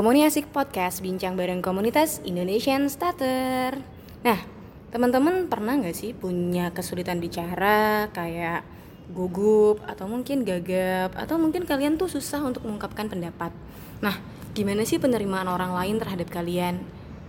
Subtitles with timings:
[0.00, 3.76] Komunikasi Podcast bincang bareng komunitas Indonesian Starter.
[4.24, 4.40] Nah,
[4.88, 8.64] teman-teman pernah nggak sih punya kesulitan bicara kayak
[9.12, 13.52] gugup atau mungkin gagap atau mungkin kalian tuh susah untuk mengungkapkan pendapat.
[14.00, 14.16] Nah,
[14.56, 16.80] gimana sih penerimaan orang lain terhadap kalian?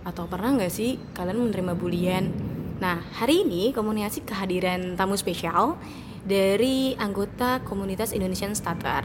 [0.08, 2.32] Atau pernah nggak sih kalian menerima bulian?
[2.80, 5.76] Nah, hari ini komunikasi kehadiran tamu spesial
[6.24, 9.04] dari anggota komunitas Indonesian Starter.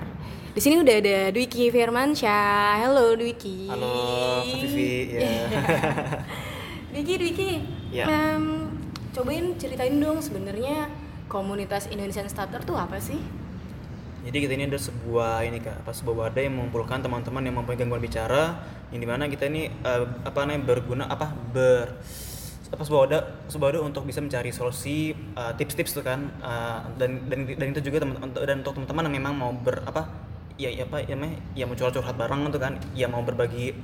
[0.58, 2.82] Di sini udah ada Dwiki Firmansyah.
[2.82, 3.70] Halo Dwiki.
[3.70, 5.14] Halo, Vivi.
[5.14, 5.46] Ya.
[6.98, 7.52] Dwiki, Dwiki.
[7.94, 8.10] Ya.
[8.10, 8.66] em,
[9.14, 10.90] cobain ceritain dong sebenarnya
[11.30, 13.22] komunitas Indonesian Starter tuh apa sih?
[14.26, 17.78] Jadi kita ini ada sebuah ini kak, apa sebuah wadah yang mengumpulkan teman-teman yang mempunyai
[17.78, 18.58] gangguan bicara,
[18.90, 22.02] yang di mana kita ini eh, apa namanya berguna apa ber
[22.74, 27.30] apa sebuah wadah sebuah wadah untuk bisa mencari solusi eh, tips-tips tuh kan eh, dan
[27.30, 30.27] dan dan itu juga teman dan untuk teman-teman yang memang mau ber apa
[30.58, 33.78] ya ya apa ya namanya ya mau curhat-curhat bareng tuh kan ya mau berbagi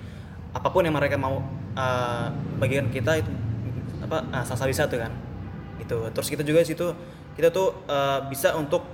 [0.53, 1.41] apa pun yang mereka mau
[1.77, 2.27] eh,
[2.61, 3.31] bagikan kita itu
[4.03, 5.15] apa uh, sasa bisa tuh kan
[5.79, 6.11] gitu.
[6.11, 6.91] Terus kita juga di situ
[7.33, 8.85] kita tuh eh, bisa untuk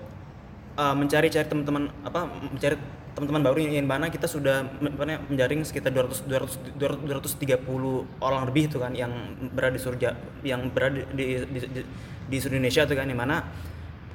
[0.79, 2.77] uh, mencari-cari teman-teman apa mencari
[3.17, 8.71] teman-teman baru yang, mana kita sudah namanya, menjaring sekitar 200 200 200 230 orang lebih
[8.71, 9.11] itu kan yang
[9.51, 10.09] berada di surga
[10.45, 11.81] yang berada di di, di,
[12.31, 13.43] di seluruh Indonesia tuh kan yang mana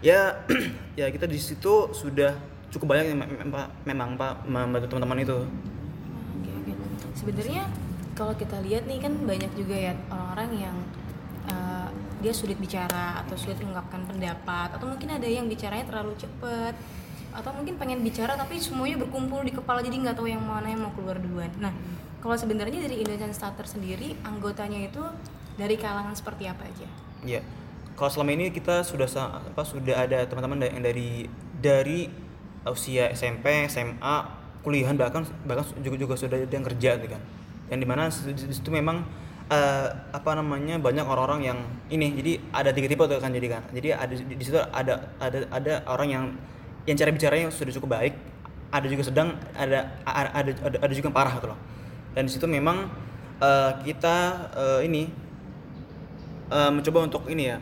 [0.00, 0.40] ya
[1.00, 5.38] ya kita di situ sudah cukup banyak yang Pak, memang Pak membantu teman-teman itu.
[6.42, 6.72] Oke oke.
[7.14, 7.62] Sebenarnya
[8.18, 10.76] kalau kita lihat nih kan banyak juga ya orang-orang yang
[11.46, 16.74] eh, dia sulit bicara atau sulit mengungkapkan pendapat atau mungkin ada yang bicaranya terlalu cepat
[17.34, 20.82] atau mungkin pengen bicara tapi semuanya berkumpul di kepala jadi nggak tahu yang mana yang
[20.82, 21.50] mau keluar duluan.
[21.58, 21.74] Nah
[22.22, 25.02] kalau sebenarnya dari Indonesian Starter sendiri anggotanya itu
[25.54, 26.88] dari kalangan seperti apa aja?
[27.22, 27.40] Ya,
[27.94, 31.30] kalau selama ini kita sudah apa sudah ada teman-teman yang dari
[31.62, 32.23] dari
[32.70, 34.16] usia SMP, SMA,
[34.64, 37.22] kuliahan bahkan bahkan juga juga sudah ada yang kerja gitu kan.
[37.68, 39.04] Yang di mana di di situ memang
[39.52, 41.58] eh, apa namanya banyak orang-orang yang
[41.92, 43.62] ini jadi ada tiga tipe tuh kan jadi kan.
[43.72, 46.24] Jadi ada di, situ ada ada ada orang yang
[46.88, 48.14] yang cara bicaranya sudah cukup baik,
[48.72, 51.60] ada juga sedang, ada ada ada, ada, juga yang parah gitu loh.
[52.16, 52.88] Dan di situ memang
[53.40, 54.16] eh, kita
[54.56, 55.02] eh, ini
[56.48, 57.58] eh, mencoba untuk ini ya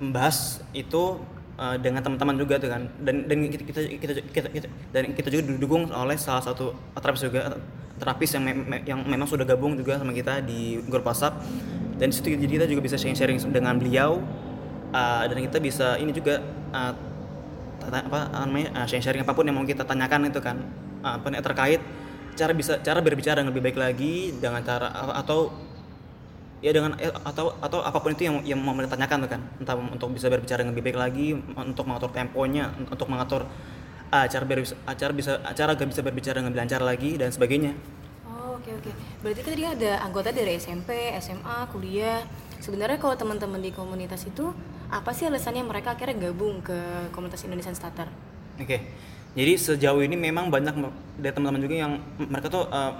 [0.00, 1.20] membahas itu
[1.60, 2.88] eh, dengan teman-teman juga tuh kan.
[3.04, 7.22] Dan dan kita kita kita, kita, kita- dan kita juga didukung oleh salah satu terapis
[7.28, 7.60] juga
[8.00, 11.36] terapis yang mem- me- yang memang sudah gabung juga sama kita di grup WhatsApp.
[12.00, 14.24] Dan situ jadi kita juga bisa sharing-sharing dengan beliau
[14.90, 16.40] eh, dan kita bisa ini juga
[17.80, 20.56] tata- apa namanya eh, sharing-sharing apa pun yang mau kita tanyakan itu kan.
[21.04, 21.80] Eh, apa terkait
[22.30, 25.52] cara bisa cara berbicara dengan lebih baik lagi dengan cara atau
[26.60, 30.12] ya dengan eh, atau atau apa pun itu yang yang mau tanyakan kan entah untuk
[30.12, 31.26] bisa berbicara dengan lebih baik lagi
[31.56, 33.48] untuk mengatur temponya untuk mengatur
[34.12, 37.72] ah, cara berbisa, acara bisa acara agar bisa berbicara dengan lancar lagi dan sebagainya
[38.30, 38.92] Oh, oke oke.
[39.20, 42.24] Berarti tadi ada anggota dari SMP, SMA, kuliah.
[42.56, 44.54] Sebenarnya kalau teman-teman di komunitas itu
[44.90, 46.76] apa sih alasannya mereka akhirnya gabung ke
[47.14, 48.10] komunitas Indonesian Starter?
[48.60, 48.78] oke
[49.38, 50.74] jadi sejauh ini memang banyak
[51.16, 52.92] dari teman-teman juga yang mereka tuh eh,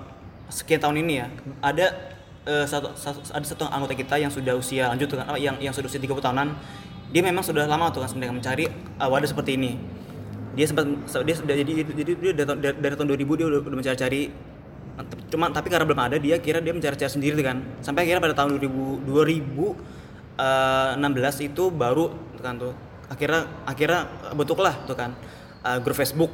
[0.50, 1.26] sekian tahun ini ya
[1.58, 1.86] ada
[2.48, 5.88] eh, satu, satu- ada satu anggota kita yang sudah usia lanjut kan yang yang sudah
[5.90, 6.48] usia 30 tahunan.
[7.10, 9.76] Dia memang sudah lama tuh kan sebenarnya mencari eh, wadah seperti ini.
[10.56, 10.86] Dia sempat
[11.26, 14.22] dia sudah jadi jadi dia dari, dari, tahun 2000 dia udah, udah mencari-cari.
[15.32, 17.62] Cuma tapi karena belum ada dia kira dia mencari-cari sendiri kan.
[17.80, 19.08] Sampai akhirnya pada tahun 2000
[20.40, 22.72] 2016 itu baru tuh kan tuh
[23.12, 25.12] akhirnya akhirnya bentuklah tuh kan
[25.64, 26.32] uh, grup Facebook.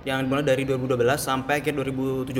[0.00, 2.32] Yang dimulai dari 2012 sampai akhir 2017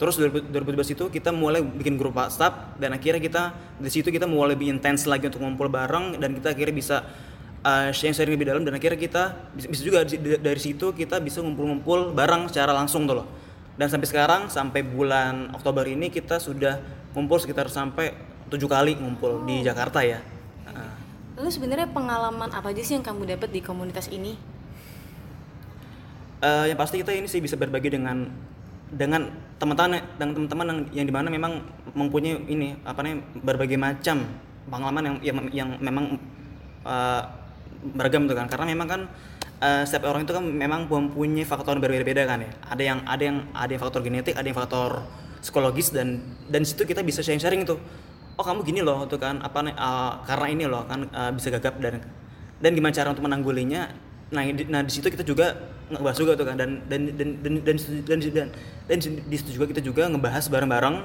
[0.00, 3.42] terus 2000 2017 itu kita mulai bikin grup WhatsApp dan akhirnya kita
[3.78, 6.96] di situ kita mulai lebih intens lagi untuk ngumpul bareng dan kita akhirnya bisa
[7.62, 9.22] uh, sharing-sharing lebih dalam dan akhirnya kita
[9.54, 9.98] bisa, bisa juga
[10.40, 13.28] dari situ kita bisa ngumpul-ngumpul bareng secara langsung tuh loh.
[13.72, 16.76] Dan sampai sekarang sampai bulan Oktober ini kita sudah
[17.16, 18.12] ngumpul sekitar sampai
[18.52, 20.20] tujuh kali ngumpul di Jakarta ya.
[21.32, 24.36] Lalu sebenarnya pengalaman apa aja sih yang kamu dapat di komunitas ini?
[26.42, 28.28] Eh, yang pasti kita ini sih bisa berbagi dengan
[28.92, 31.62] dengan teman-teman dengan teman-teman yang, yang di mana memang
[31.94, 34.26] mempunyai ini apa namanya berbagai macam
[34.66, 36.18] pengalaman yang yang, yang memang
[36.82, 37.22] eh,
[37.94, 38.50] beragam tuh kan.
[38.50, 39.00] Karena memang kan
[39.62, 42.50] eh, setiap orang itu kan memang mempunyai faktor berbeda-beda kan ya.
[42.74, 45.06] Ada yang ada yang ada yang faktor genetik ada yang faktor
[45.38, 46.18] psikologis dan
[46.50, 47.78] dan situ kita bisa sharing-sharing tuh.
[48.34, 51.78] Oh kamu gini loh tuh kan apa eh, karena ini loh kan eh, bisa gagap
[51.78, 52.02] dan
[52.58, 55.54] dan gimana cara untuk menanggulinya nah di, nah di situ kita juga
[55.92, 58.48] ngebahas juga tuh kan dan dan dan dan dan dan, dan,
[58.88, 58.98] dan
[59.28, 60.96] di situ juga kita juga ngebahas bareng-bareng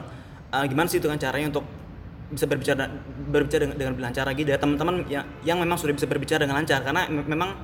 [0.56, 1.68] uh, gimana sih itu kan caranya untuk
[2.27, 2.91] bisa berbicara
[3.31, 4.44] berbicara dengan, dengan lancar lagi.
[4.44, 7.56] Dari teman-teman yang yang memang sudah bisa berbicara dengan lancar karena me- memang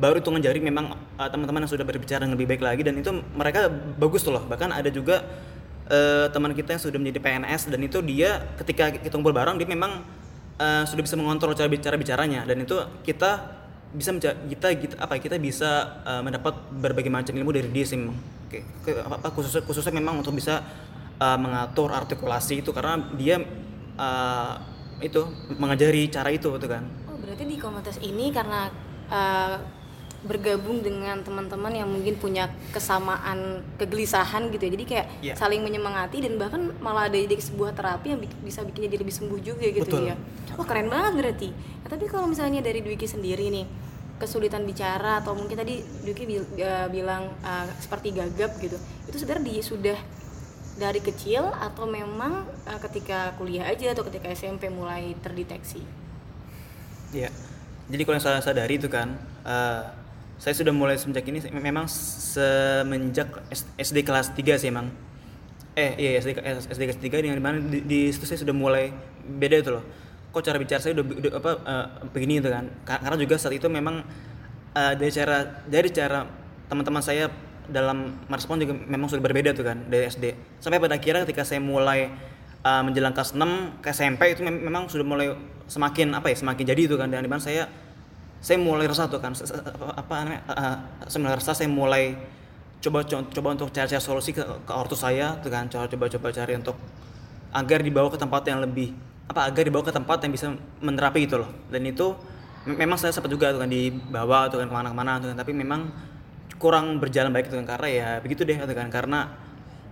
[0.00, 3.12] baru hitungan jari memang uh, teman-teman yang sudah berbicara dengan lebih baik lagi dan itu
[3.36, 3.68] mereka
[4.00, 4.44] bagus tuh loh.
[4.48, 5.24] Bahkan ada juga
[5.90, 9.68] eh, teman kita yang sudah menjadi PNS dan itu dia ketika kita ngumpul bareng dia
[9.68, 10.06] memang
[10.56, 13.59] eh, sudah bisa mengontrol cara bicara bicaranya dan itu kita
[13.90, 17.98] bisa kita, kita apa ya, kita bisa eh, mendapat berbagai macam ilmu dari dia sih
[17.98, 18.16] memang.
[19.06, 20.62] Apa, apa, khususnya khususnya memang untuk bisa
[21.18, 23.42] eh, mengatur artikulasi itu karena dia
[23.98, 24.54] eh,
[25.00, 25.20] itu
[25.56, 26.84] mengajari cara itu gitu kan.
[27.08, 28.68] Oh, berarti di komunitas ini karena
[29.08, 29.56] uh,
[30.20, 34.72] bergabung dengan teman-teman yang mungkin punya kesamaan kegelisahan gitu ya.
[34.76, 35.34] Jadi kayak Iya.
[35.36, 39.40] saling menyemangati dan bahkan malah ada jadi sebuah terapi yang bisa bikin jadi lebih sembuh
[39.40, 40.12] juga gitu Betul.
[40.12, 40.16] ya.
[40.60, 41.48] Wah, keren banget berarti.
[41.56, 43.64] Nah, tapi kalau misalnya dari Dwiki sendiri nih,
[44.20, 48.76] kesulitan bicara atau mungkin tadi Dwiki bil- uh, bilang uh, seperti gagap gitu.
[49.08, 49.96] Itu sebenarnya di, sudah
[50.76, 55.80] dari kecil atau memang uh, ketika kuliah aja atau ketika SMP mulai terdeteksi?
[57.16, 57.32] Iya.
[57.90, 59.82] Jadi kalau yang saya sadari itu kan, eh,
[60.40, 63.28] saya sudah mulai semenjak ini memang semenjak
[63.76, 64.88] SD kelas 3 sih emang.
[65.76, 68.56] Eh iya SD, ke- SD kelas 3 yang di mana di, di situ saya sudah
[68.56, 68.88] mulai
[69.28, 69.84] beda itu loh.
[70.32, 72.64] Kok cara bicara saya udah, udah apa eh, begini itu kan.
[72.88, 74.00] Ka- Karena juga saat itu memang
[74.72, 76.24] eh, dari cara dari cara
[76.72, 77.28] teman-teman saya
[77.68, 80.32] dalam merespon juga memang sudah berbeda tuh kan dari SD.
[80.58, 82.10] Sampai pada akhirnya ketika saya mulai
[82.66, 85.38] uh, menjelang kelas 6 ke SMP itu mem- memang sudah mulai
[85.70, 87.70] semakin apa ya semakin jadi itu kan dan di mana saya
[88.40, 89.36] saya mulai resah tuh kan.
[89.96, 90.76] Apa, namanya uh, uh,
[91.06, 92.16] saya mulai resah saya mulai
[92.80, 95.68] coba co- coba untuk cari-cari solusi ke, ke ortu saya tuh kan.
[95.68, 96.76] Coba coba coba cari untuk
[97.52, 98.96] agar dibawa ke tempat yang lebih
[99.30, 100.46] apa agar dibawa ke tempat yang bisa
[100.80, 101.50] menerapi gitu loh.
[101.68, 102.16] Dan itu
[102.64, 105.36] me- memang saya sempat juga tuh kan dibawa tuh kan ke mana-kemana tuh kan.
[105.44, 105.92] Tapi memang
[106.56, 107.76] kurang berjalan baik tuh kan.
[107.76, 108.88] Karena ya begitu deh tuh kan.
[108.88, 109.28] Karena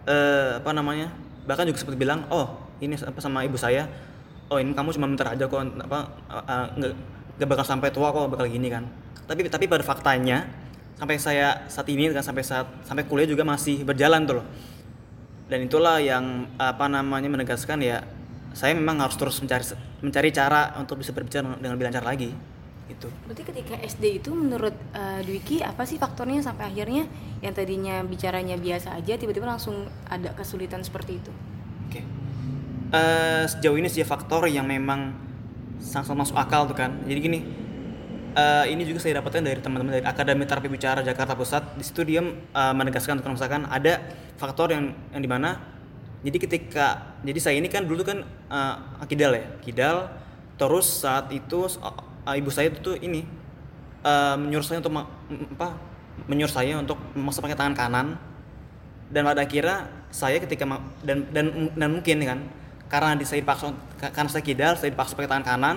[0.09, 1.13] eh, apa namanya
[1.45, 3.89] bahkan juga seperti bilang oh ini apa sama ibu saya
[4.49, 5.99] oh ini kamu cuma bentar aja kok apa
[6.33, 6.95] eh, eh,
[7.39, 8.85] nggak bakal sampai tua kok bakal gini kan
[9.31, 10.45] tapi tapi pada faktanya
[10.99, 14.47] sampai saya saat ini kan sampai saat sampai kuliah juga masih berjalan tuh loh
[15.47, 18.03] dan itulah yang apa namanya menegaskan ya
[18.53, 19.65] saya memang harus terus mencari
[20.03, 22.35] mencari cara untuk bisa berbicara dengan lebih lancar lagi
[22.89, 27.05] itu Berarti ketika SD itu menurut uh, Dwiki apa sih faktornya sampai akhirnya
[27.45, 31.33] yang tadinya bicaranya biasa aja tiba-tiba langsung ada kesulitan seperti itu?
[31.87, 32.01] Oke.
[32.89, 35.28] Eh, sejauh ini sih faktor yang memang
[35.79, 36.95] sangat masuk akal tuh kan.
[37.07, 37.39] Jadi gini,
[38.35, 41.79] eh, ini juga saya dapatkan dari teman-teman dari Akademi Terapi Bicara Jakarta Pusat.
[41.79, 44.03] Di situ dia eh, menegaskan kalau misalkan ada
[44.37, 45.79] faktor yang yang di mana
[46.19, 50.11] jadi ketika jadi saya ini kan dulu kan eh, akidal ya, kidal.
[50.59, 53.23] Terus saat itu eh, ibu saya itu tuh ini
[54.03, 55.79] eh, menyuruh saya untuk apa
[56.27, 58.07] menyuruh saya untuk memaksa pakai tangan kanan
[59.09, 60.67] dan pada akhirnya saya ketika
[61.07, 62.41] dan dan dan mungkin kan
[62.89, 65.77] karena di saya dipaksa ka- karena saya kidal saya dipaksa pakai tangan kanan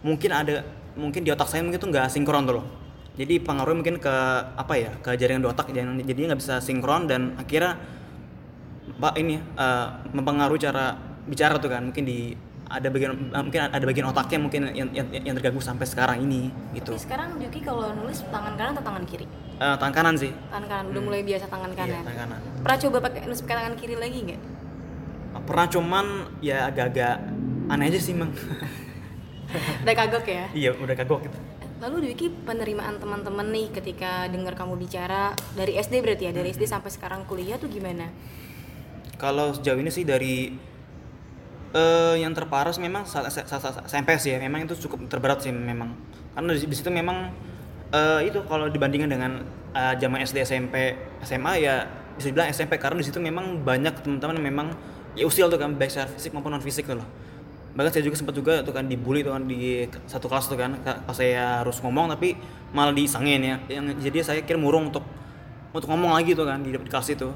[0.00, 0.62] mungkin ada
[0.94, 2.66] mungkin di otak saya mungkin tuh nggak sinkron tuh loh
[3.14, 4.14] jadi pengaruhnya mungkin ke
[4.54, 7.78] apa ya ke jaringan di otak yang jadinya nggak bisa sinkron dan akhirnya
[8.94, 10.94] pak ini eh, mempengaruhi cara
[11.24, 12.32] bicara tuh kan mungkin di
[12.68, 16.50] ada bagian eh, mungkin ada bagian otaknya mungkin yang yang, yang terganggu sampai sekarang ini
[16.72, 19.26] gitu Tapi sekarang Dwiki kalau nulis tangan kanan atau tangan kiri?
[19.58, 22.02] Eh, tangan kanan sih Tangan kanan udah mulai biasa tangan Iya, kanan.
[22.02, 24.40] tangan kanan Pernah coba pakai nulis pakai tangan kiri lagi nggak?
[25.44, 26.06] Pernah cuman
[26.42, 27.16] ya agak-agak
[27.68, 28.32] aneh aja sih mang
[29.82, 30.44] Udah kagok ya.
[30.52, 31.38] iya udah kagok gitu
[31.78, 36.66] Lalu Dwiki penerimaan teman-teman nih ketika dengar kamu bicara dari SD berarti ya dari SD
[36.66, 38.10] sampai sekarang kuliah tuh gimana?
[39.18, 40.54] kalau sejauh ini sih dari
[41.68, 45.04] eh yang terparah sih memang saat, saat, saat, saat SMP sih ya memang itu cukup
[45.10, 45.92] terberat sih memang
[46.32, 47.28] karena di, di situ memang
[47.92, 49.44] eh itu kalau dibandingkan dengan
[49.76, 51.84] eh, zaman SD SMP SMA ya
[52.16, 54.68] bisa dibilang SMP karena di situ memang banyak teman-teman memang
[55.16, 57.08] ya usil tuh kan baik secara fisik maupun non fisik tuh loh.
[57.76, 60.74] Bahkan saya juga sempat juga tuh kan dibully tuh kan di satu kelas tuh kan
[60.82, 62.34] ka- pas saya harus ngomong tapi
[62.74, 63.56] malah disangin ya.
[63.70, 65.04] Yang jadi saya kira murung untuk
[65.72, 67.28] untuk ngomong lagi tuh kan di, di kelas itu.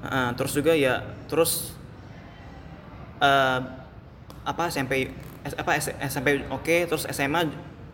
[0.00, 1.76] Heeh, terus juga ya terus
[3.20, 3.58] eh
[4.48, 5.12] apa SMP
[5.44, 7.44] S- apa S- SMP oke terus SMA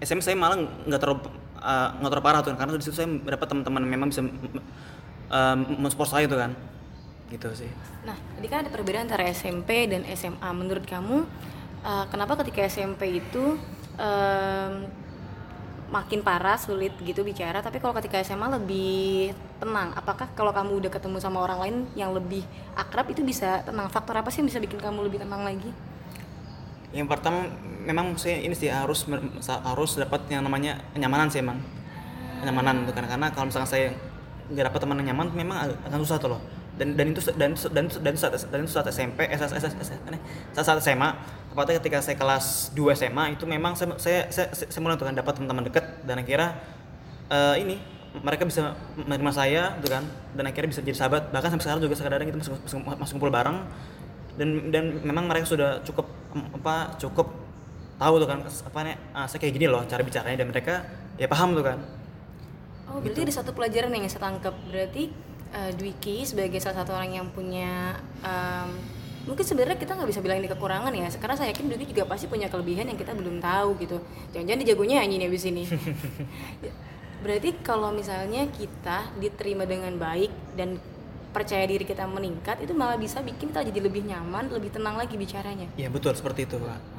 [0.02, 1.26] SMA saya malah nggak terlalu
[1.58, 6.10] eh, nggak terlalu parah tuh karena di situ saya dapat teman-teman memang bisa um, mensupport
[6.10, 6.50] saya tuh kan
[7.26, 7.70] gitu sih
[8.06, 10.46] Nah, tadi kan ada perbedaan antara SMP dan SMA.
[10.54, 11.26] Menurut kamu,
[11.82, 13.58] eh, kenapa ketika SMP itu
[13.98, 14.86] em,
[15.90, 19.90] makin parah, sulit gitu bicara, tapi kalau ketika SMA lebih tenang?
[19.98, 22.46] Apakah kalau kamu udah ketemu sama orang lain yang lebih
[22.78, 23.90] akrab itu bisa tenang?
[23.90, 25.70] Faktor apa sih yang bisa bikin kamu lebih tenang lagi?
[26.96, 27.44] yang pertama
[27.84, 29.04] memang saya ini sih harus
[29.44, 31.60] harus dapat yang namanya kenyamanan sih emang
[32.40, 33.86] kenyamanan tuh karena karena kalau misalkan saya
[34.48, 36.40] nggak dapat teman yang nyaman memang akan susah tuh loh
[36.76, 39.56] dan dan itu dan dan dan saat dan saat SMP eh, saat,
[40.52, 41.10] saat, SMA
[41.52, 45.40] tepatnya ketika saya kelas 2 SMA itu memang saya saya saya, saya mulai kan dapat
[45.40, 46.60] teman-teman dekat dan akhirnya
[47.32, 47.76] eh, ini
[48.22, 50.04] mereka bisa menerima saya gitu kan
[50.36, 51.32] dan akhirnya bisa jadi sahabat.
[51.32, 53.58] Bahkan sampai sekarang juga kadang kita masih, masih, masih kumpul bareng.
[54.36, 56.06] Dan dan memang mereka sudah cukup
[56.60, 57.32] apa cukup
[57.96, 60.36] tahu tuh kan apa nih ah, saya kayak gini loh cara bicaranya.
[60.44, 60.84] Dan mereka
[61.20, 61.78] ya paham tuh kan.
[62.86, 64.54] Oh, berarti ada satu pelajaran yang saya tangkap.
[64.70, 65.10] Berarti
[65.56, 68.68] eh, Dwiki sebagai salah satu orang yang punya em,
[69.24, 71.08] mungkin sebenarnya kita nggak bisa bilang ini kekurangan ya.
[71.16, 73.98] Karena saya yakin Dwiki juga pasti punya kelebihan yang kita belum tahu gitu.
[74.36, 75.64] Jangan-jangan dia jagonya nyanyi nih abis ini.
[76.60, 76.72] Ya,
[77.24, 80.76] berarti kalau misalnya kita diterima dengan baik dan
[81.34, 85.20] percaya diri kita meningkat itu malah bisa bikin kita jadi lebih nyaman, lebih tenang lagi
[85.20, 85.68] bicaranya.
[85.76, 86.95] ya betul seperti itu pak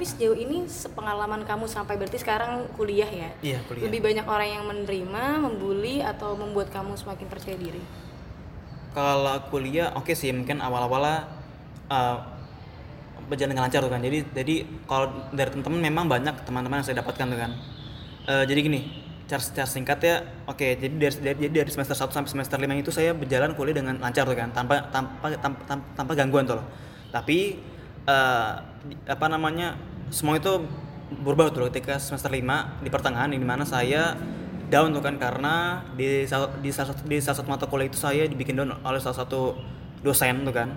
[0.00, 3.28] tapi sejauh ini sepengalaman kamu sampai berarti sekarang kuliah ya?
[3.44, 7.84] iya kuliah Lebih banyak orang yang menerima, membuli atau membuat kamu semakin percaya diri.
[8.96, 11.28] kalau kuliah oke sih mungkin awal-awalnya
[11.92, 12.16] uh,
[13.28, 14.54] berjalan dengan lancar tuh kan jadi jadi
[14.88, 17.52] kalau dari teman-teman memang banyak teman-teman yang saya dapatkan tuh kan
[18.24, 18.80] Eh, jadi gini
[19.28, 20.16] cara, cara singkat ya
[20.48, 24.00] oke jadi dari, dari dari semester 1 sampai semester 5 itu saya berjalan kuliah dengan
[24.00, 26.66] lancar tuh kan tanpa tanpa tanpa, tanpa, tanpa gangguan tuh loh
[27.12, 27.60] tapi
[28.08, 30.66] eh, di- apa namanya semua itu
[31.10, 34.14] berubah tuh ketika semester 5 di pertengahan di mana saya
[34.70, 37.98] down tuh kan karena di salah, di salah satu di salah satu mata kuliah itu
[37.98, 39.58] saya dibikin down oleh salah satu
[40.06, 40.70] dosen tuh kan.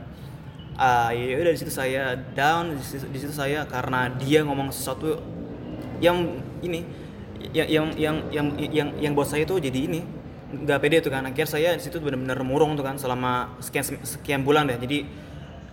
[0.73, 2.81] Ah ya udah situ saya down di
[3.21, 5.21] situ, saya karena dia ngomong sesuatu
[6.01, 6.81] yang ini
[7.53, 10.01] yang yang yang yang yang, yang buat saya tuh jadi ini
[10.65, 11.29] nggak pede tuh kan.
[11.29, 14.81] Akhirnya saya di situ benar-benar murung tuh kan selama sekian sekian bulan deh.
[14.81, 15.05] Jadi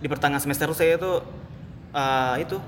[0.01, 1.25] di pertengahan semester tuh saya tuh
[1.97, 2.61] ah, itu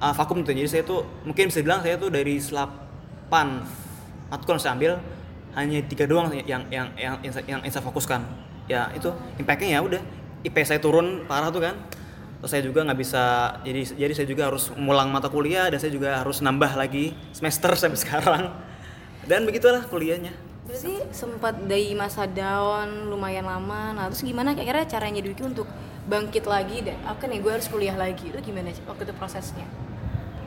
[0.00, 2.56] ah, vakum tuh jadi saya tuh mungkin bisa bilang saya tuh dari 8
[4.26, 4.98] atau kalau saya ambil
[5.56, 8.20] hanya tiga doang yang yang yang yang, yang, yang saya fokuskan.
[8.68, 9.08] Ya itu
[9.40, 10.02] impactnya ya udah.
[10.44, 11.74] IP saya turun parah tuh kan.
[12.44, 15.88] Terus saya juga nggak bisa jadi jadi saya juga harus mulang mata kuliah dan saya
[15.88, 18.52] juga harus nambah lagi semester sampai sekarang.
[19.24, 20.36] Dan begitulah kuliahnya.
[20.66, 23.94] Berarti sempat dari masa down lumayan lama.
[23.94, 25.66] Nah, terus gimana kira-kira caranya Dwiki untuk
[26.10, 26.82] bangkit lagi?
[26.82, 28.30] Dan oke nih gue harus kuliah lagi.
[28.30, 29.66] Itu gimana waktu itu prosesnya?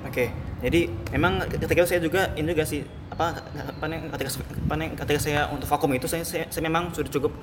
[0.08, 0.32] Oke,
[0.64, 4.32] jadi memang ketika saya juga ini juga sih apa apa ketika
[5.04, 7.36] ketika saya untuk vakum itu saya saya, saya memang sudah cukup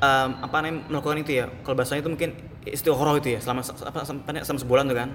[0.00, 1.52] em, apa nih melakukan itu ya.
[1.60, 2.30] Kalau bahasanya itu mungkin
[2.64, 5.10] istiqoroh itu ya selama apa sampai selama sebulan tuh kan.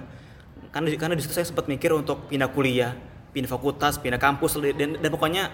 [0.70, 2.94] Karena karena di situ saya sempat mikir untuk pindah kuliah,
[3.34, 5.50] pindah fakultas, pindah kampus dan, dan pokoknya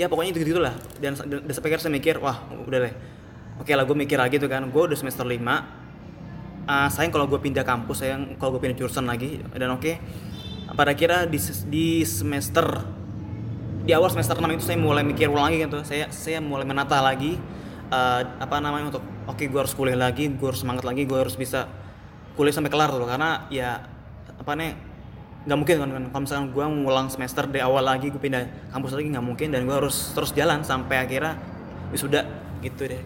[0.00, 0.72] ya pokoknya itu gitu lah.
[0.96, 2.94] Dan, dan, dan sampai akhirnya saya mikir wah udah deh.
[3.60, 4.64] Oke lah gue mikir lagi tuh kan.
[4.72, 5.36] Gue udah semester 5
[6.68, 9.40] Ah, sayang kalau gue pindah kampus sayang kalau gue pindah jurusan lagi.
[9.56, 9.96] Dan oke
[10.76, 11.40] pada kira di,
[11.72, 12.84] di semester
[13.88, 15.80] di awal semester 6 itu saya mulai mikir ulang lagi gitu.
[15.80, 17.40] Saya saya mulai menata lagi
[17.88, 21.40] eh, apa namanya untuk oke gue harus kuliah lagi gue harus semangat lagi gue harus
[21.40, 21.64] bisa
[22.36, 23.08] kuliah sampai kelar tuh.
[23.08, 23.80] Karena ya
[24.36, 24.76] apa nih
[25.48, 26.04] nggak mungkin kan kan.
[26.12, 29.56] kalau misalkan gue ngulang semester dari awal lagi gue pindah kampus lagi nggak mungkin.
[29.56, 31.32] Dan gue harus terus jalan sampai akhirnya
[31.96, 32.28] wisuda
[32.60, 33.02] gitu deh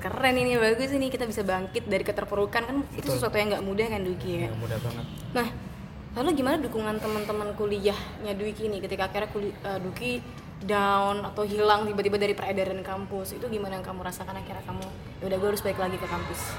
[0.00, 2.62] keren ini bagus ini kita bisa bangkit dari keterpurukan.
[2.64, 3.20] Kan itu Betul.
[3.20, 4.48] sesuatu yang nggak mudah kan Dwiki ya.
[4.48, 5.04] Ya, mudah banget.
[5.36, 5.48] Nah,
[6.16, 8.80] lalu gimana dukungan teman-teman kuliahnya Dwiki ini?
[8.80, 10.12] Ketika akhirnya kuli, eh, Dwiki
[10.60, 14.84] down atau hilang tiba-tiba dari peredaran kampus itu gimana yang kamu rasakan akhirnya kamu
[15.24, 16.52] ya udah gue harus balik lagi ke kampus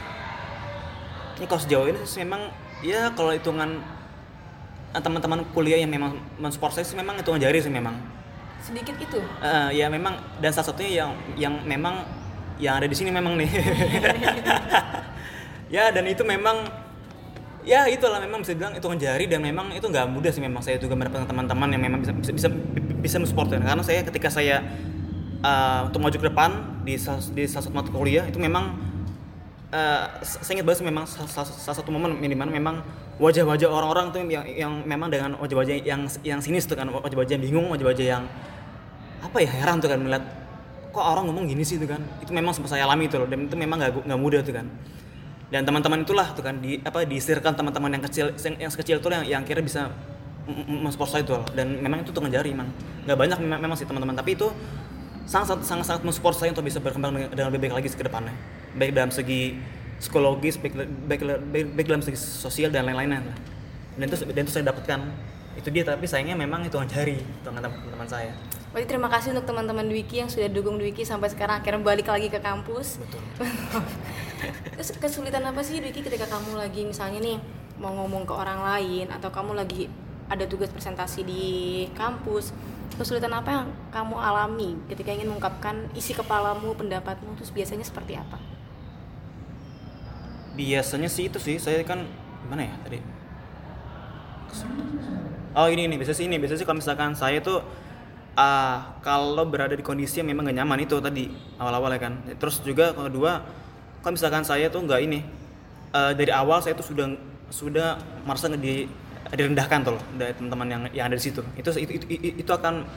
[1.37, 2.41] ini kalau sejauh ini memang
[2.85, 3.81] ya kalau hitungan
[4.93, 7.97] eh, teman-teman kuliah yang memang mensupport saya sih memang hitungan jari sih memang.
[8.61, 9.17] Sedikit itu?
[9.41, 12.05] Eh, ya memang dan salah satunya yang yang memang
[12.61, 13.49] yang ada di sini memang nih
[15.75, 16.69] ya dan itu memang
[17.65, 20.77] ya itulah memang bisa bilang hitungan jari dan memang itu nggak mudah sih memang saya
[20.77, 22.47] juga mendapatkan teman-teman yang memang bisa bisa bisa,
[23.01, 23.59] bisa mensupport ya.
[23.61, 24.61] karena saya ketika saya
[25.41, 26.49] eh, untuk maju ke depan
[26.85, 26.97] di
[27.33, 28.77] di salah satu mata kuliah itu memang
[29.73, 32.85] eh, saya ingat banget sih memang salah, salah- salah satu momen di mana memang
[33.21, 37.43] wajah-wajah orang-orang tuh yang yang memang dengan wajah-wajah yang yang sinis tuh kan wajah-wajah yang
[37.45, 38.23] bingung wajah-wajah yang
[39.21, 40.25] apa ya heran tuh kan melihat
[40.91, 42.01] kok orang ngomong gini sih tuh kan?
[42.19, 44.67] Itu memang sempat saya alami tuh loh dan itu memang nggak nggak mudah tuh kan.
[45.51, 49.07] Dan teman-teman itulah tuh kan di apa disirkan teman-teman yang kecil yang, yang sekecil itu
[49.11, 49.91] yang yang kira bisa
[50.67, 51.45] mensupport saya itu loh.
[51.51, 52.71] Dan memang itu tuh ngejari memang
[53.07, 54.47] nggak banyak memang, memang sih teman-teman tapi itu
[55.25, 58.35] sangat sangat sangat mensupport saya untuk bisa berkembang dengan, dengan lebih baik lagi ke depannya.
[58.75, 59.59] Baik dalam segi
[60.01, 60.73] psikologis baik,
[61.05, 61.21] baik,
[61.53, 63.21] baik, baik dalam segi sosial dan lain-lainnya
[64.01, 64.99] dan itu dan itu saya dapatkan
[65.57, 68.33] itu dia tapi sayangnya memang itu dengan teman-teman saya
[68.71, 72.31] Berarti terima kasih untuk teman-teman Dwiki yang sudah dukung Dwiki sampai sekarang akhirnya balik lagi
[72.31, 73.03] ke kampus.
[73.03, 73.19] betul
[74.79, 77.35] Terus kesulitan apa sih Dwiki ketika kamu lagi misalnya nih
[77.83, 79.91] mau ngomong ke orang lain atau kamu lagi
[80.31, 81.43] ada tugas presentasi di
[81.99, 82.55] kampus?
[82.95, 88.39] Kesulitan apa yang kamu alami ketika ingin mengungkapkan isi kepalamu, pendapatmu, terus biasanya seperti apa?
[90.51, 92.03] biasanya sih itu sih saya kan
[92.43, 92.99] gimana ya tadi
[95.55, 95.95] oh ini ini.
[95.99, 96.37] Biasanya sih ini.
[96.39, 97.63] Biasanya sih kalau misalkan saya tuh
[98.39, 101.27] ah kalau berada di kondisi yang memang gak nyaman itu tadi
[101.59, 102.13] awal-awal ya kan.
[102.39, 103.43] Terus juga kedua
[104.01, 105.19] kalau misalkan saya tuh nggak ini
[105.93, 107.11] eh, dari awal saya tuh sudah
[107.51, 108.87] sudah merasa di
[109.31, 111.43] direndahkan tuh dari teman-teman yang yang ada di situ.
[111.59, 112.05] Itu itu itu,
[112.41, 112.87] itu akan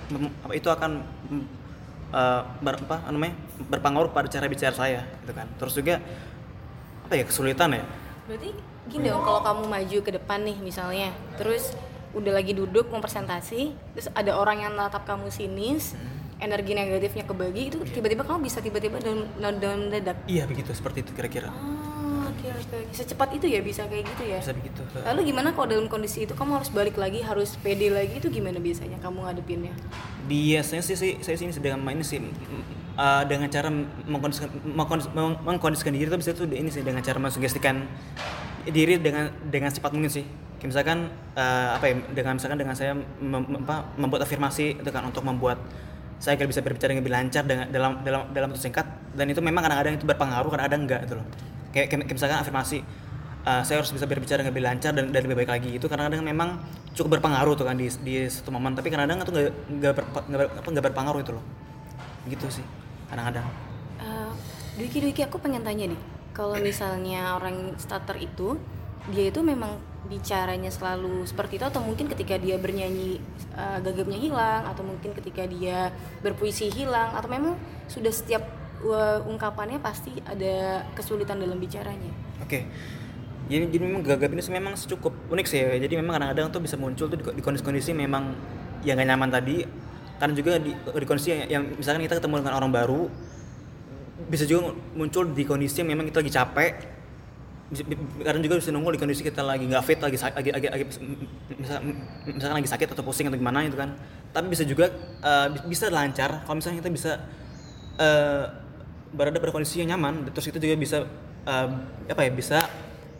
[0.54, 1.02] itu akan
[2.14, 3.34] eh, ber, apa namanya
[3.68, 5.46] berpengaruh pada cara bicara saya gitu kan.
[5.58, 5.94] Terus juga
[7.04, 7.84] apa ya kesulitan ya?
[8.24, 8.50] Berarti
[8.88, 11.76] gini dong, kalau kamu maju ke depan nih misalnya, terus
[12.14, 15.92] udah lagi duduk mau presentasi, terus ada orang yang natap kamu sinis,
[16.38, 19.26] energi negatifnya kebagi, itu tiba-tiba kamu bisa tiba-tiba dalam
[19.58, 20.16] dalam dadak.
[20.26, 21.50] iya begitu seperti itu kira-kira
[22.14, 22.76] Oh, oke oke.
[22.90, 24.38] Secepat itu ya bisa kayak gitu ya.
[24.40, 28.16] bisa begitu Lalu gimana kalau dalam kondisi itu kamu harus balik lagi, harus pede lagi
[28.16, 29.74] itu gimana biasanya kamu ngadepinnya?
[30.24, 32.16] biasanya sih, sih saya sini sedang main sih
[32.96, 33.68] uh, dengan cara
[34.08, 37.84] mengkondisikan mengkondis- meng- mengkondisikan diri itu bisa tuh ini sih dengan cara mensugestikan
[38.64, 40.24] diri dengan dengan cepat mungkin sih
[40.64, 45.04] Kayak misalkan uh, apa ya dengan misalkan dengan saya mem- apa, membuat afirmasi itu kan
[45.04, 45.60] untuk membuat
[46.16, 49.60] saya bisa berbicara dengan lebih lancar dengan dalam dalam dalam waktu singkat dan itu memang
[49.60, 51.26] kadang-kadang itu berpengaruh kadang-kadang enggak gitu loh.
[51.68, 52.80] Kayak, kayak misalkan afirmasi
[53.44, 56.24] uh, saya harus bisa berbicara dengan lebih lancar dan, dan lebih baik lagi itu kadang-kadang
[56.24, 56.56] memang
[56.96, 59.32] cukup berpengaruh tuh kan di di satu momen tapi kadang-kadang itu
[59.84, 59.94] nggak
[60.32, 61.44] nggak nggak berpengaruh itu loh.
[62.24, 62.64] Gitu sih
[63.12, 63.44] kadang-kadang.
[64.00, 64.32] Eh,
[64.80, 66.00] Dwiki Dwiki aku pengen tanya nih,
[66.32, 68.56] kalau misalnya orang starter itu
[69.12, 73.18] dia itu memang bicaranya selalu seperti itu atau mungkin ketika dia bernyanyi
[73.56, 77.56] eh, gagapnya hilang atau mungkin ketika dia berpuisi hilang atau memang
[77.88, 78.44] sudah setiap
[78.84, 82.12] eh, ungkapannya pasti ada kesulitan dalam bicaranya.
[82.44, 82.68] Oke.
[83.44, 85.76] Jadi, jadi memang gagap ini memang cukup unik sih ya.
[85.76, 88.32] Jadi memang kadang-kadang tuh bisa muncul tuh di kondisi-kondisi memang
[88.88, 89.64] yang gak nyaman tadi.
[90.16, 93.02] Karena juga di, di kondisi yang, yang misalkan kita ketemu dengan orang baru,
[94.30, 96.72] bisa juga muncul di kondisi yang memang kita lagi capek.
[98.20, 100.84] Kadang juga bisa nunggu di kondisi kita lagi nggak fit, lagi lagi, lagi, lagi
[101.56, 101.80] misal,
[102.28, 103.96] misalkan lagi sakit atau pusing atau gimana itu kan.
[104.36, 104.92] Tapi bisa juga
[105.48, 106.44] bi- bisa lancar.
[106.44, 107.12] Kalau misalnya kita bisa
[107.96, 108.44] eh,
[109.16, 110.98] berada pada kondisi yang nyaman terus itu juga bisa
[111.48, 111.68] eh,
[112.10, 112.58] apa ya bisa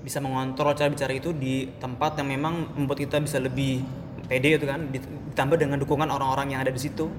[0.04, 3.80] bisa mengontrol cara bicara itu di tempat yang memang membuat kita bisa lebih
[4.28, 4.92] pede itu kan.
[4.92, 7.11] Dit- ditambah dengan dukungan orang-orang yang ada di situ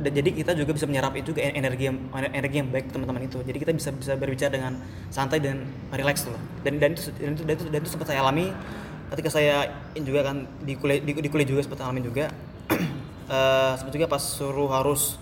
[0.00, 3.38] dan jadi kita juga bisa menyerap itu juga energi yang energi yang baik teman-teman itu.
[3.42, 4.72] Jadi kita bisa bisa berbicara dengan
[5.08, 8.20] santai dan relax loh dan dan itu dan itu dan itu, dan itu sempat saya
[8.24, 8.52] alami
[9.14, 9.70] ketika saya
[10.02, 12.28] juga kan di kuliah di, di kuliah juga sempat alami juga.
[13.26, 15.18] Eh, sempat juga pas suruh harus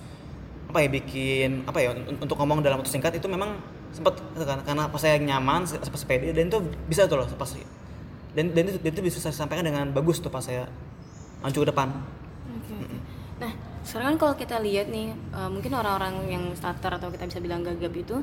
[0.68, 3.56] apa ya bikin apa ya un- untuk ngomong dalam waktu singkat itu memang
[3.96, 7.48] sempat kan karena pas saya nyaman se- pas pede dan itu bisa tuh loh pas
[8.34, 10.66] dan dan itu, dan itu bisa saya sampaikan dengan bagus tuh pas saya
[11.40, 11.88] maju ke depan.
[12.50, 12.96] Oke, oke.
[13.40, 13.52] Nah,
[13.86, 17.60] sekarang kan kalau kita lihat nih, eh, mungkin orang-orang yang starter atau kita bisa bilang
[17.68, 18.16] gagap itu,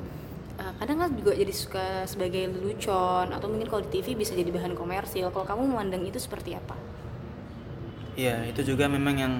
[0.62, 4.52] eh, kadang kan juga jadi suka sebagai lelucon atau mungkin kalau di TV bisa jadi
[4.58, 5.28] bahan komersil.
[5.34, 6.76] Kalau kamu memandang itu seperti apa?
[8.16, 9.34] Iya, itu juga memang yang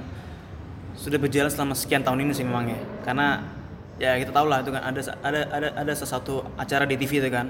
[0.96, 2.80] sudah berjalan selama sekian tahun ini sih memang ya.
[3.06, 3.28] Karena
[4.00, 7.32] ya kita tahu lah itu kan ada ada ada ada sesuatu acara di TV itu
[7.32, 7.48] kan.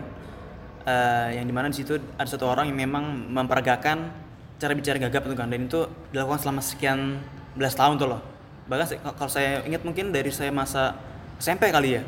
[0.86, 4.10] eh, yang di mana di situ ada satu orang yang memang memperagakan
[4.58, 7.22] cara bicara gagap itu kan dan itu dilakukan selama sekian
[7.54, 8.31] belas tahun tuh loh.
[8.72, 10.96] Bahkan kalau saya ingat mungkin dari saya masa
[11.44, 12.04] SMP kali ya.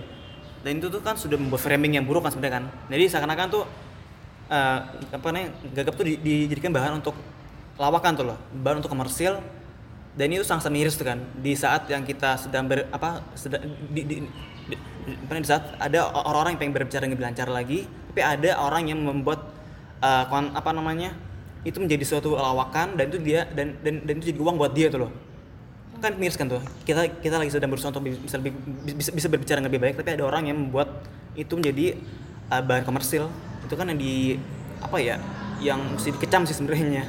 [0.64, 2.66] Dan itu tuh kan sudah membuat framing yang buruk kan sebenarnya kan.
[2.88, 3.64] Jadi seakan-akan tuh
[4.48, 4.80] eh,
[5.12, 7.20] apa namanya gagap tuh di- dijadikan bahan untuk
[7.76, 9.44] lawakan tuh loh, bahan untuk komersil
[10.14, 14.06] dan itu sangat miris tuh kan di saat yang kita sedang ber apa sedang di,
[14.06, 14.16] di,
[14.70, 18.94] di, di- di saat ada orang-orang yang pengen berbicara lebih lancar lagi tapi ada orang
[18.94, 19.42] yang membuat
[20.30, 21.18] kon- apa namanya
[21.66, 24.94] itu menjadi suatu lawakan dan itu dia dan dan, dan itu jadi uang buat dia
[24.94, 25.12] tuh loh
[26.04, 26.60] kan miris kan tuh.
[26.84, 28.52] Kita kita lagi sedang berusaha untuk bisa lebih
[29.00, 30.92] bisa, bisa berbicara dengan lebih baik tapi ada orang yang membuat
[31.40, 31.96] itu menjadi
[32.52, 33.32] uh, bahan komersil.
[33.64, 34.36] Itu kan yang di
[34.84, 35.16] apa ya
[35.64, 37.08] yang mesti dikecam sih sebenarnya.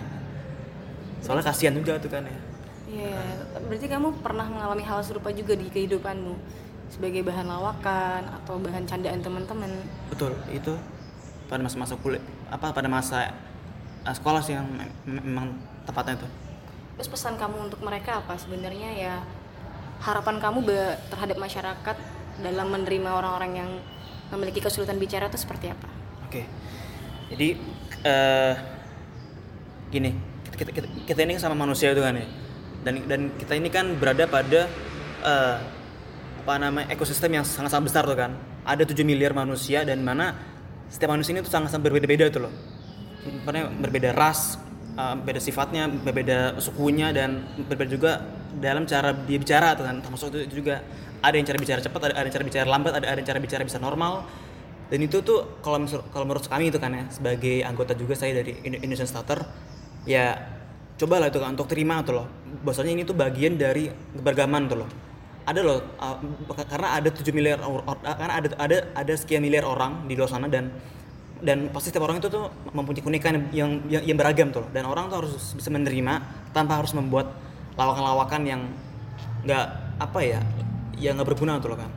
[1.26, 2.38] Soalnya kasihan juga tuh kan ya.
[2.94, 3.18] Iya,
[3.66, 6.62] berarti kamu pernah mengalami hal serupa juga di kehidupanmu?
[6.94, 9.72] Sebagai bahan lawakan atau bahan candaan teman-teman.
[10.06, 10.78] betul itu
[11.50, 13.34] pada masa-masa kuliah apa pada masa
[14.06, 15.46] uh, sekolah sih yang mem- memang
[15.84, 16.28] tepatnya itu
[16.94, 19.14] Terus pesan kamu untuk mereka apa sebenarnya ya
[20.04, 20.62] harapan kamu
[21.10, 21.96] terhadap masyarakat
[22.42, 23.70] dalam menerima orang-orang yang
[24.34, 25.88] memiliki kesulitan bicara itu seperti apa?
[26.26, 26.42] Oke.
[27.34, 27.48] Jadi
[28.04, 28.54] eh
[29.90, 30.10] gini,
[30.50, 32.26] kita, kita, kita ini sama manusia itu kan ya.
[32.84, 34.66] Dan dan kita ini kan berada pada
[35.24, 35.56] eh
[36.44, 38.36] apa namanya ekosistem yang sangat-sangat besar tuh kan.
[38.64, 40.36] Ada 7 miliar manusia dan mana
[40.88, 42.54] setiap manusia ini tuh sangat-sangat berbeda-beda tuh loh.
[43.48, 44.60] Karena berbeda ras,
[44.94, 48.12] eh, beda sifatnya, berbeda sukunya dan berbeda juga
[48.58, 50.00] dalam cara dia bicara kan.
[50.00, 50.82] Termasuk itu, juga
[51.24, 53.62] ada yang cara bicara cepat, ada, yang cara bicara lambat, ada ada yang cara bicara
[53.66, 54.24] bisa normal.
[54.92, 55.80] Dan itu tuh kalau
[56.12, 59.40] kalau menurut kami itu kan ya sebagai anggota juga saya dari Indo- Indonesian Starter
[60.04, 60.36] ya
[61.00, 62.26] cobalah itu kan untuk terima tuh loh
[62.62, 64.90] bahwasanya ini tuh bagian dari keberagaman tuh loh
[65.44, 66.16] ada loh uh,
[66.64, 70.46] karena ada 7 miliar or- karena ada ada ada sekian miliar orang di luar sana
[70.48, 70.70] dan
[71.42, 75.10] dan pasti setiap orang itu tuh mempunyai keunikan yang yang, yang beragam tuh dan orang
[75.10, 76.22] tuh harus bisa menerima
[76.54, 77.34] tanpa harus membuat
[77.74, 78.60] lawakan-lawakan yang
[79.42, 79.66] nggak
[79.98, 80.40] apa ya
[80.98, 81.90] yang nggak berguna tuh loh kan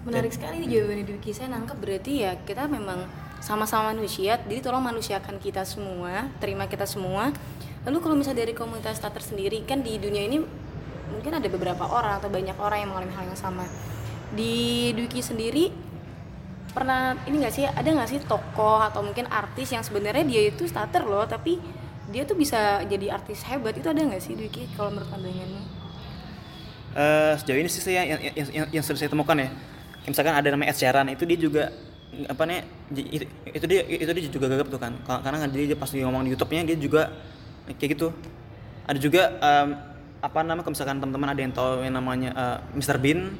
[0.00, 1.30] Menarik sekali nih jawabannya Dwiki.
[1.36, 3.04] Saya nangkep berarti ya kita memang
[3.44, 4.40] sama-sama manusia.
[4.40, 7.36] Jadi tolong manusiakan kita semua, terima kita semua.
[7.84, 10.40] Lalu kalau misalnya dari komunitas starter sendiri kan di dunia ini
[11.12, 13.68] mungkin ada beberapa orang atau banyak orang yang mengalami hal yang sama.
[14.32, 15.68] Di Dwiki sendiri
[16.70, 20.66] pernah ini nggak sih ada nggak sih tokoh atau mungkin artis yang sebenarnya dia itu
[20.66, 21.58] starter loh tapi
[22.10, 25.62] dia tuh bisa jadi artis hebat itu ada nggak sih Dwiki kalau menurut pandanganmu?
[26.90, 29.48] Eh, sejauh ini sih saya yang, yang, yang, yang sudah saya temukan ya
[30.10, 30.80] misalkan ada namanya Ed
[31.14, 31.64] itu dia juga
[32.26, 32.66] apa nih
[33.54, 36.34] itu, dia itu dia juga gagap tuh kan Ka- karena dia, dia pas ngomong di
[36.34, 37.14] YouTube-nya dia juga
[37.78, 38.10] kayak gitu
[38.90, 39.68] ada juga em,
[40.18, 42.98] apa kalau misalkan teman-teman ada yang tahu yang namanya eh, Mr.
[42.98, 43.38] Bean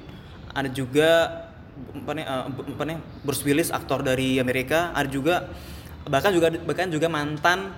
[0.54, 1.10] ada juga
[2.06, 2.12] apa
[2.86, 5.48] eh, Bruce Willis aktor dari Amerika ada juga
[6.08, 7.72] bahkan juga bahkan juga mantan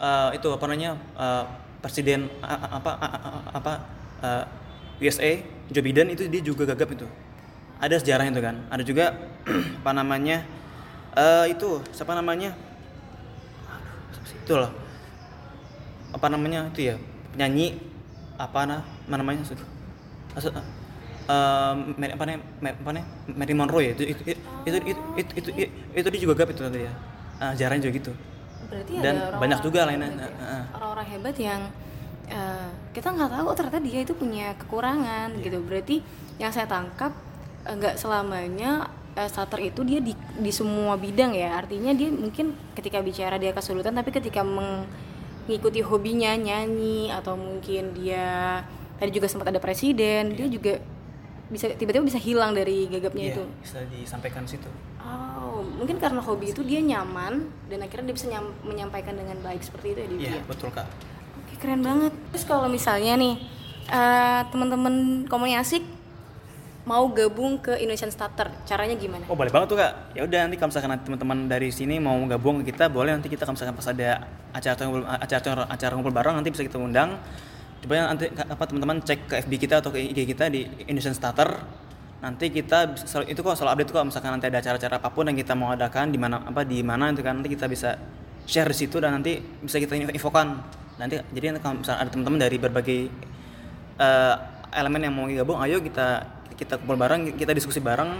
[0.00, 1.44] eh, itu apa namanya eh,
[1.78, 3.72] presiden a- apa a- apa
[4.24, 4.44] eh,
[5.04, 5.32] USA
[5.70, 7.06] Joe Biden itu dia juga gagap itu.
[7.78, 8.56] Ada sejarahnya itu kan.
[8.72, 9.14] Ada juga
[9.84, 10.42] apa namanya
[11.14, 12.56] eh itu siapa namanya?
[14.44, 14.88] Itu loh
[16.08, 16.96] apa namanya itu ya
[17.36, 17.76] penyanyi
[18.40, 20.52] apa na mana namanya maksud
[21.28, 25.00] eh, Mary- apa namanya Ma- apa namanya Mary Monroe ya itu itu itu itu itu,
[25.14, 25.50] itu, itu,
[25.94, 26.92] itu dia juga gagap itu tadi ya
[27.38, 28.12] Ah, sejarahnya juga gitu
[28.68, 30.26] Berarti Dan ada orang banyak juga lainnya, ya.
[30.26, 30.62] heeh.
[30.74, 31.60] Orang-orang hebat yang
[32.28, 35.44] eh, kita nggak tahu ternyata dia itu punya kekurangan Iya.
[35.46, 35.58] gitu.
[35.62, 35.96] Berarti
[36.36, 37.14] yang saya tangkap
[37.64, 41.56] eh, nggak selamanya eh, starter itu dia di, di semua bidang ya.
[41.56, 48.60] Artinya dia mungkin ketika bicara dia kesulitan, tapi ketika mengikuti hobinya nyanyi atau mungkin dia
[48.98, 50.76] tadi juga sempat ada presiden, dia juga
[51.48, 53.44] bisa tiba-tiba bisa hilang dari gagapnya Iya, itu.
[53.58, 54.68] bisa disampaikan di situ
[55.00, 59.60] Oh, mungkin karena hobi itu dia nyaman dan akhirnya dia bisa nyam- menyampaikan dengan baik
[59.60, 60.42] seperti itu ya Devi iya ya?
[60.44, 60.84] betul kak
[61.40, 62.12] Oke, keren banget.
[62.28, 63.40] Terus kalau misalnya nih
[63.88, 65.80] eh, teman-teman komunikasi
[66.84, 69.24] mau gabung ke Indonesian Starter, caranya gimana?
[69.28, 69.92] Oh boleh banget tuh kak.
[70.12, 73.28] Ya udah nanti kalau misalkan nanti teman-teman dari sini mau gabung ke kita, boleh nanti
[73.28, 77.16] kita kalau misalkan pas ada acara acara, acara acara ngumpul bareng nanti bisa kita undang.
[77.78, 81.46] Coba nanti apa teman-teman cek ke FB kita atau ke IG kita di Indonesian Starter.
[82.18, 85.38] Nanti kita selalu- itu kok selalu update kalau misalkan nanti ada acara-acara apa pun yang
[85.38, 87.94] kita mau adakan di mana apa di mana itu kan nanti kita bisa
[88.42, 90.58] share di situ dan nanti bisa kita infokan.
[90.98, 93.00] Nanti jadi kalau misalkan ada teman-teman dari berbagai
[93.98, 94.34] eh,
[94.74, 96.26] elemen yang mau gabung, ayo kita
[96.58, 98.10] kita kumpul bareng, kita diskusi bareng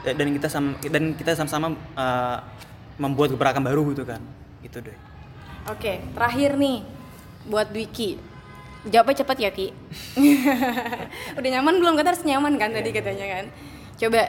[0.00, 2.38] da- dan kita sama dan kita sama-sama eh,
[2.96, 4.24] membuat gebrakan baru gitu kan.
[4.64, 4.96] Gitu deh.
[5.68, 6.80] Oke, terakhir nih
[7.44, 8.32] buat Dwiki.
[8.84, 9.72] Jawabnya cepat ya, Ki.
[11.38, 11.96] Udah nyaman belum?
[11.96, 13.44] Kata harus nyaman kan tadi katanya kan.
[13.96, 14.28] Coba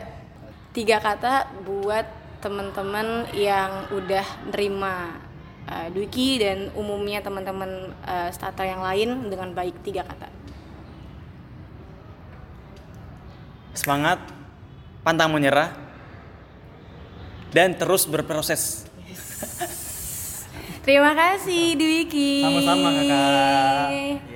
[0.71, 2.07] tiga kata buat
[2.43, 4.21] teman-teman yang udah
[4.53, 5.17] nerima
[5.65, 10.29] uh, Dwiki dan umumnya teman-teman uh, starter yang lain dengan baik tiga kata.
[13.75, 14.21] Semangat,
[15.01, 15.73] pantang menyerah
[17.49, 18.87] dan terus berproses.
[20.85, 22.45] Terima kasih Dwiki.
[22.45, 24.34] Sama-sama, Kakak.